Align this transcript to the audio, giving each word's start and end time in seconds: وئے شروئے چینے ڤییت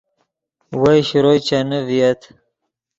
وئے 0.81 0.97
شروئے 1.09 1.37
چینے 1.47 1.79
ڤییت 1.87 2.21